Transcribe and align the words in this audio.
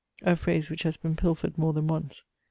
a 0.23 0.35
phrase 0.35 0.67
which 0.67 0.81
has 0.81 0.97
been 0.97 1.15
pilfered 1.15 1.59
more 1.59 1.73
than 1.73 1.85
once. 1.85 2.23